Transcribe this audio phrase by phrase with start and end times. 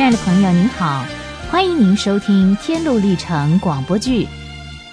[0.00, 1.04] 亲爱的朋友，您好，
[1.50, 4.26] 欢迎您收听《天路历程》广播剧。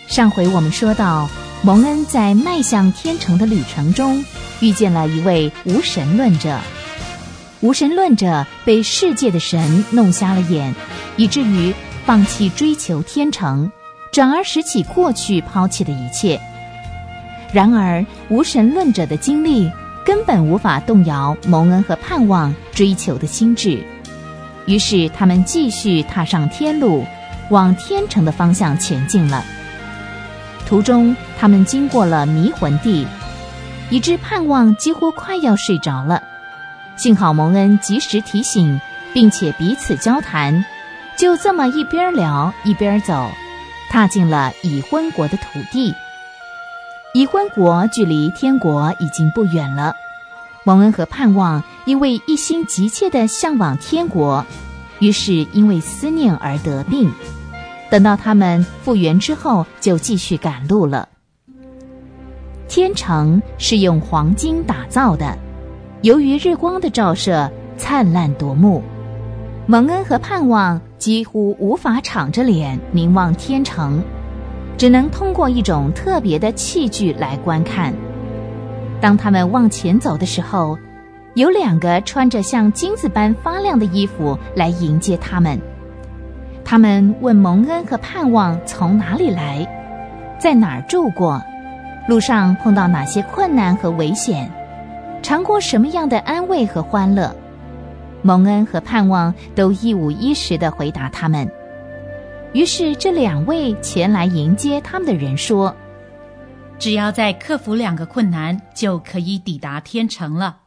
[0.05, 1.29] 上回我们说到，
[1.61, 4.21] 蒙恩在迈向天城的旅程中，
[4.59, 6.59] 遇见了一位无神论者。
[7.61, 10.75] 无神论者被世界的神弄瞎了眼，
[11.15, 11.74] 以至于
[12.05, 13.71] 放弃追求天成，
[14.11, 16.37] 转而拾起过去抛弃的一切。
[17.54, 19.71] 然而，无神论者的经历
[20.04, 23.82] 根本无法动摇蒙恩和盼望追求的心智。
[24.68, 27.06] 于是，他们继续踏上天路，
[27.50, 29.43] 往天城的方向前进了。
[30.68, 33.08] 途中，他们经过了迷魂地，
[33.90, 36.22] 以致盼望几乎快要睡着了。
[36.98, 38.81] 幸好蒙恩及时提醒，
[39.14, 40.66] 并且彼此交谈，
[41.18, 43.31] 就这么一边聊一边走，
[43.90, 45.96] 踏进了已婚国的土地。
[47.14, 49.96] 已婚国距离天国已经不远了。
[50.66, 54.46] 蒙恩和盼望因为一心急切地向往天国，
[55.00, 57.10] 于是因为思念而得病。
[57.90, 61.08] 等到他们复原之后，就继续赶路了。
[62.68, 65.38] 天城是用黄金打造的，
[66.02, 68.84] 由于日光的照射，灿烂夺目。
[69.66, 74.04] 蒙恩和盼望几乎无法敞着脸凝望天城，
[74.78, 77.94] 只能通过一种特别的器具来观看。
[79.00, 80.78] 当他们往前走的时候，
[81.38, 85.56] 有两个穿着像金子般发亮的衣服来迎接他们。
[86.66, 89.64] 他们问蒙恩和盼望从哪里来，
[90.40, 91.40] 在哪儿住过，
[92.08, 94.52] 路上碰到哪些困难和危险，
[95.22, 97.32] 尝过什么样的安慰和欢乐。
[98.24, 101.48] 蒙恩和盼望都一五一十地回答他们。
[102.52, 105.76] 于是这两位前来迎接他们的人说。
[106.80, 110.58] 只要再克服两个困难，就可以抵达天城了。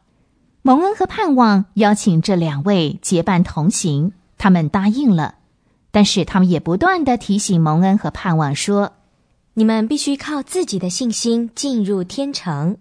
[0.63, 5.35] 蒙恩和盼望邀请这两位结伴同行，他们答应了。
[5.89, 8.93] 但是他们也不断的提醒蒙恩和盼望说
[9.55, 12.77] ：“你们必须靠自己的信心进入天城。”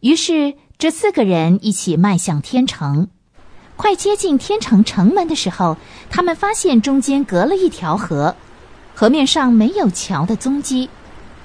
[0.00, 3.08] 于是这四个人一起迈向天城。
[3.76, 5.78] 快接近天城城门的时候，
[6.10, 8.36] 他们发现中间隔了一条河，
[8.94, 10.90] 河面上没有桥的踪迹。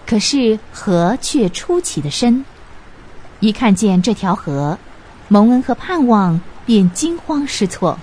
[0.05, 2.43] 可是河却出奇的深，
[3.39, 4.77] 一看见这条河，
[5.29, 7.97] 蒙恩和盼望便惊慌失措。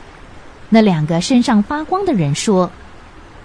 [0.69, 2.71] 那两个身上发光的人说：“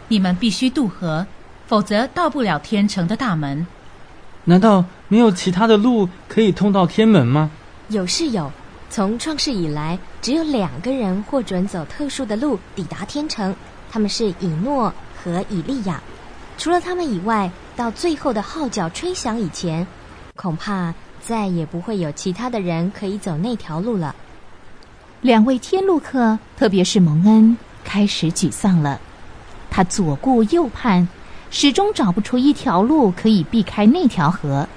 [0.10, 1.26] 你们必须渡河，
[1.68, 3.66] 否则到不了天城的大门。
[4.46, 7.52] 难道没有其他的路可以通到天门吗？”
[7.90, 8.52] 有是有，
[8.90, 13.56] 从创世以来，只有两个人获准走特殊的路抵达天城，
[13.92, 16.02] 他们是以诺和以利亚。
[16.58, 19.88] 除了他们以外，到最后的号角吹响以前，
[20.36, 24.16] 恐怕再也不会有其他的人可以走那条路了。
[25.22, 29.00] 两位天路客，特别是蒙恩，开始沮丧了。
[29.70, 31.08] 他左顾右盼，
[31.52, 34.68] 始终找不出一条路可以避开那条河。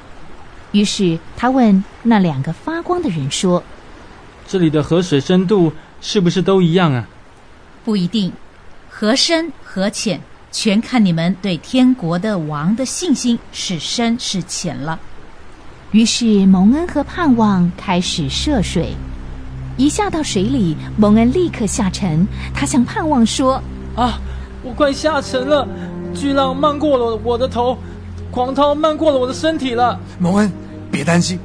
[0.72, 3.62] 于是他问那两个发光的人说
[4.48, 7.08] ：“这里的河水深度是不是都一样啊
[7.84, 8.32] ？”“不一定，
[8.90, 10.20] 河深河浅。”
[10.52, 15.00] 全看你们对天国的王的信心是深是浅了。
[15.92, 18.96] 于是蒙恩和盼望开始涉水，
[19.76, 22.26] 一下到水里，蒙恩立刻下沉。
[22.54, 23.62] 他向盼望说
[23.94, 24.18] ：“啊，
[24.62, 25.68] 我快下沉了！
[26.14, 27.76] 巨浪漫过了我的头，
[28.30, 30.50] 狂涛漫过了我的身体了。”蒙恩，
[30.90, 31.38] 别担心，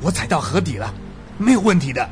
[0.00, 0.94] 我踩到河底了，
[1.36, 2.08] 没有问题的。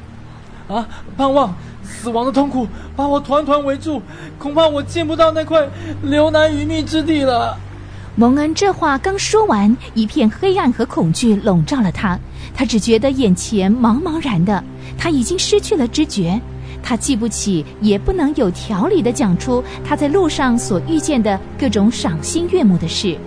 [0.68, 0.84] 啊，
[1.16, 1.54] 盼望。
[1.88, 2.66] 死亡的痛苦
[2.96, 4.02] 把我团团围住，
[4.40, 5.68] 恐怕我见不到那块
[6.02, 7.56] 流难鱼密之地了。
[8.18, 12.18] 蒙恩这话刚说完，一片黑暗和恐惧笼罩了他，
[12.54, 14.64] 他只觉得眼前茫茫然的，
[14.96, 16.40] 他已经失去了知觉。
[16.82, 23.18] 他记不起，也不能有条理的讲出他在路上所遇见的各种赏心悦目的事。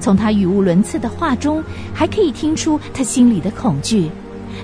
[0.00, 1.62] 从他语无伦次的话中，
[1.92, 4.10] 还可以听出他心里的恐惧。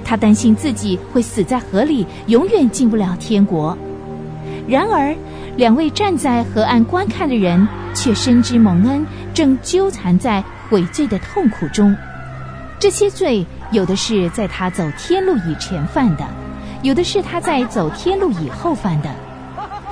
[0.02, 3.76] 他担心自己会死在河里，永远进不了天国。
[4.68, 5.14] 然而，
[5.56, 11.96] 两位站在河岸观看的人却深知蒙恩正纠缠在悔罪的痛苦中。
[12.78, 16.26] 这些罪，有的是在他走天路以前犯的，
[16.82, 19.10] 有的是他在走天路以后犯的。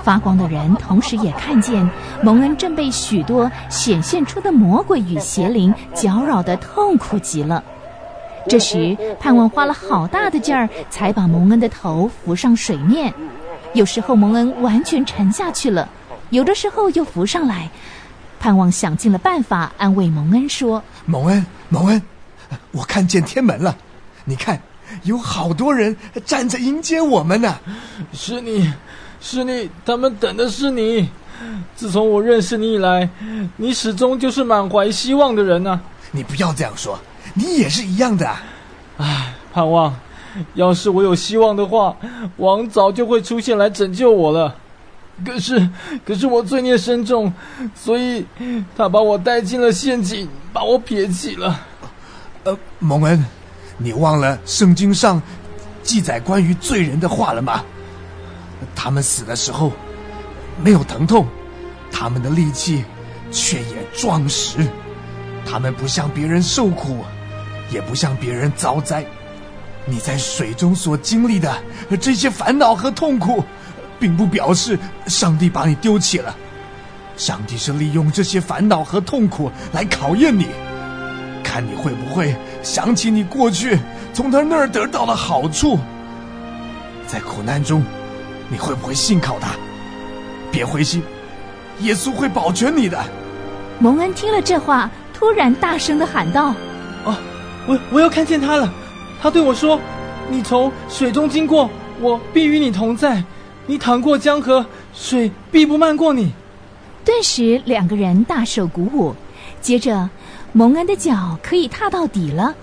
[0.03, 1.88] 发光的人同时也看见
[2.23, 7.65] 蒙恩正被许多显现出的魔鬼与邪灵搅扰的痛苦极了。
[8.47, 13.15] 这时，盼望花了好大的劲儿，才把蒙恩的头浮上水面。
[13.75, 15.88] 有时候蒙恩完全沉下去了，
[16.31, 17.69] 有的时候又浮上来。
[18.41, 22.03] 盼望想尽了办法安慰蒙恩说：“蒙恩，蒙恩，
[22.73, 23.76] 我看见天门了，
[24.25, 24.61] 你看，
[25.03, 27.59] 有好多人站着迎接我们呢。
[28.12, 28.73] 是你，
[29.21, 31.09] 是你，他们等的是你。
[31.75, 33.09] 自从我认识你以来，
[33.56, 35.81] 你始终就是满怀希望的人呐。
[36.12, 36.99] 你不要这样说，
[37.35, 38.31] 你也是一样的。
[38.99, 39.93] 唉，盼望，
[40.55, 41.97] 要是我有希望的话，
[42.37, 44.57] 王早就会出现来拯救我了。
[45.25, 45.71] 可是，
[46.05, 47.33] 可是我罪孽深重，
[47.75, 48.27] 所以
[48.77, 51.61] 他把我带进了陷阱，把我撇弃了。
[52.43, 53.25] 呃，蒙恩，
[53.79, 55.23] 你忘了圣经上
[55.83, 57.63] 记载关于罪人的话了吗？
[58.75, 59.71] 他们死的时候
[60.63, 61.27] 没有疼痛，
[61.93, 62.85] 他们的力气
[63.31, 64.67] 却也壮实。
[65.47, 67.05] 他们不向别人受苦，
[67.71, 69.05] 也不向别人遭灾。
[69.87, 71.55] 你在水中所经历的
[72.01, 73.45] 这些烦恼和痛苦。
[73.97, 76.35] 并不表示上帝把你丢弃了，
[77.17, 80.49] 上帝是利用这些烦恼和痛苦来考验你，
[81.43, 83.79] 看你会不会想起你过去
[84.13, 85.79] 从他那儿得到的好处。
[87.07, 87.83] 在苦难中，
[88.51, 89.53] 你会不会信靠他？
[90.51, 91.03] 别灰心，
[91.81, 93.03] 耶稣会保全你的。
[93.79, 96.49] 蒙恩听了这话，突然大声的喊道
[97.07, 97.17] ：“哦，
[97.67, 98.71] 我我又看见他了！
[99.25, 99.81] 他对我说
[100.29, 103.25] ：‘你从水中经过，我必与你同在。’”
[103.67, 106.35] 你淌过江河，水必不漫过你。
[107.06, 109.15] 顿时，两个人大受鼓舞。
[109.62, 110.11] 接着，
[110.53, 112.55] 蒙恩的脚可以踏到底了。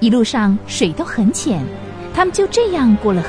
[0.00, 1.64] 一路上水都很浅，
[2.12, 3.28] 他们就这样过了河。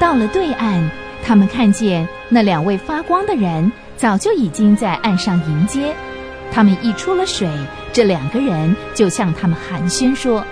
[0.00, 0.90] 到了对岸，
[1.22, 5.94] 他们看见那两位发光的人早就已经在岸上迎接。
[6.50, 7.50] 他们一出了水，
[7.92, 10.42] 这两个人就向他们寒暄说：“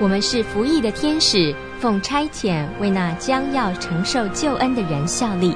[0.00, 5.54] 我们是服役的天使。”奉差遣为那将要承受救恩的人效力，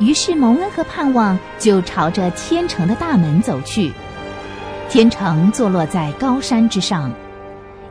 [0.00, 3.92] 于是蒙恩和盼望就朝着天城的大门走去。
[4.88, 7.12] 天城坐落在高山之上，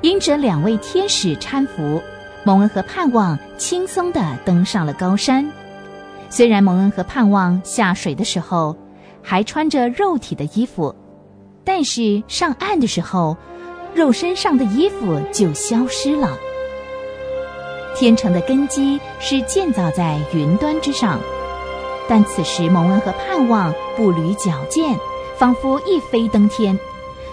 [0.01, 2.01] 因着两位天使搀扶，
[2.43, 5.49] 蒙恩和盼望轻松地登上了高山。
[6.29, 8.75] 虽然蒙恩和盼望下水的时候
[9.23, 10.93] 还穿着肉体的衣服，
[11.63, 13.37] 但是上岸的时候，
[13.95, 16.37] 肉身上的衣服就消失了。
[17.95, 21.19] 天城的根基是建造在云端之上，
[22.07, 24.99] 但此时蒙恩和盼望步履矫健，
[25.37, 26.77] 仿佛一飞登天。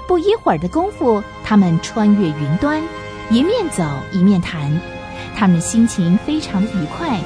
[0.07, 2.83] 不一会儿的功夫，他们穿越云端，
[3.31, 4.81] 一面走一面谈，
[5.37, 7.21] 他们心情非常愉快，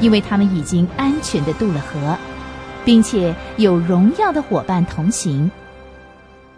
[0.00, 2.16] 因为他们已经安全的渡了河，
[2.84, 5.50] 并且有荣耀的伙伴同行。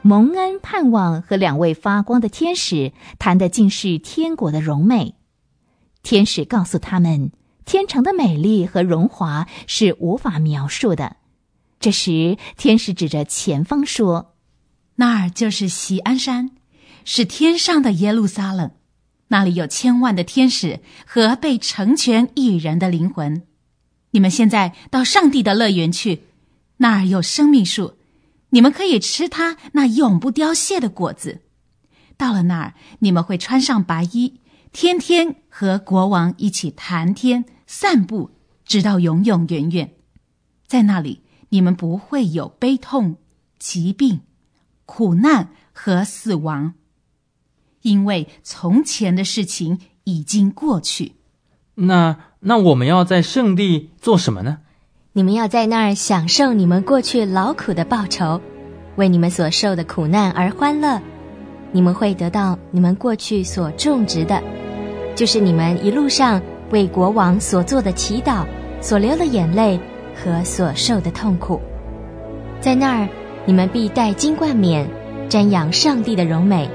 [0.07, 5.15] 蒙恩、盼望和两位发光的天使谈的竟是天国的荣美。
[6.03, 7.33] 天使告诉他们，
[7.65, 11.17] 天城的美丽和荣华是无法描述的。
[11.81, 14.35] 这时，天使指着前方说
[14.97, 16.51] ：“那儿就是锡安山，
[17.07, 18.73] 是天上的耶路撒冷。
[19.29, 23.43] 那里有千万的天使和被成全一人的灵魂。
[24.11, 26.25] 你们现在到上帝的乐园去，
[26.77, 27.95] 那儿有生命树，
[28.55, 31.43] 你们可以吃它那永不凋谢的果子。
[32.17, 34.41] 到了那儿，你们会穿上白衣。”
[34.71, 38.31] 天天和国王一起谈天散步，
[38.65, 39.95] 直到永永远远。
[40.67, 43.19] 在那里，你们不会有悲痛、
[43.57, 44.23] 疾病、
[44.85, 46.75] 苦难和死亡，
[47.83, 51.15] 因为从前的事情已经过去。
[51.77, 54.59] 那那我们要在圣地做什么呢？
[55.17, 58.41] 你们要在那儿享受你们过去劳苦的报酬，
[58.97, 61.01] 为你们所受的苦难而欢乐。
[61.71, 64.43] 你们会得到你们过去所种植的。
[65.15, 66.43] 就是你们一路上
[66.73, 68.45] 为国王所做的祈祷、
[68.81, 69.79] 所流的眼泪
[70.17, 71.61] 和所受的痛苦，
[72.61, 73.09] 在那儿
[73.47, 74.85] 你们必戴金冠冕，
[75.31, 76.69] 瞻仰上帝的荣美。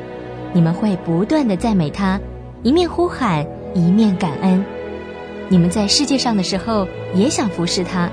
[0.54, 2.18] 你们会不断的赞美他，
[2.64, 4.64] 一面呼喊，一面感恩。
[5.50, 8.10] 你们在世界上的时候也想服侍他，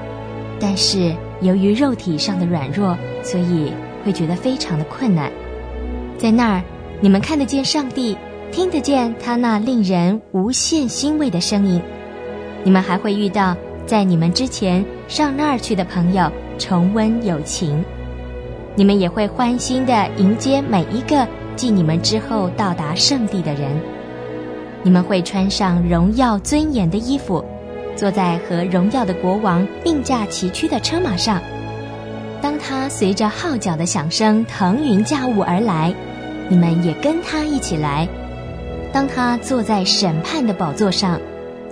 [0.59, 3.73] 但是由于肉体上的软弱，所以
[4.05, 5.31] 会觉得非常的困难。
[6.19, 6.63] 在那儿，
[7.01, 8.17] 你们看得见上帝。
[8.53, 11.83] 听得见他那令人无限欣慰的声音，
[12.63, 17.85] 你们还会遇到在你们之前上那儿去的朋友，重温友情。
[18.77, 23.69] 你们也会欢欣的迎接每一个继你们之后到达圣地的人。
[24.85, 27.45] 你们会穿上荣耀尊严的衣服，
[27.97, 31.41] 坐在和荣耀的国王并驾齐驱的车马上。
[32.43, 35.93] 当他随着号角的响声腾云驾雾而来，
[36.49, 38.07] 你们也跟他一起来。
[38.93, 41.19] 当他坐在审判的宝座上，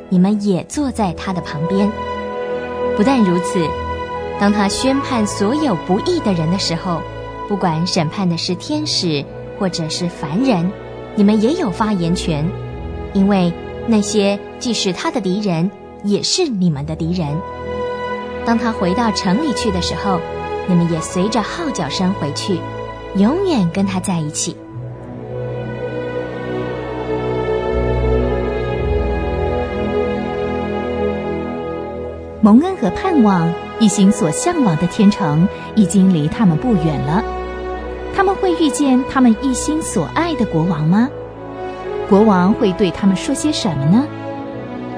[0.09, 1.89] 你们也坐在他的旁边。
[2.97, 3.65] 不但如此，
[4.41, 7.01] 当他宣判所有不义的人的时候，
[7.49, 9.25] 不管审判的是天使
[9.59, 10.71] 或者是凡人，
[11.15, 12.45] 你们也有发言权，
[13.13, 13.53] 因为
[13.87, 15.71] 那些既是他的敌人，
[16.05, 17.37] 也是你们的敌人。
[18.45, 20.21] 当他回到城里去的时候，
[20.69, 22.61] 你们也随着号角声回去，
[23.17, 24.57] 永远跟他在一起。
[32.43, 37.25] 蒙恩和盼望一心所向往的天城，已经离他们不远了。
[38.15, 41.09] 他们会遇见他们一心所爱的国王吗？
[42.11, 44.07] 国王会对他们说些什么呢？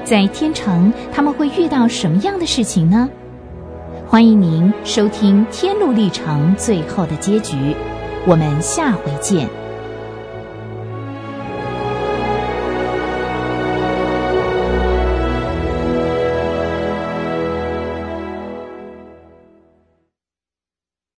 [0.07, 3.09] 在天城，他们会遇到什么样的事情呢？
[4.07, 7.75] 欢迎您收听《天路历程》最后的结局，
[8.25, 9.49] 我们下回见。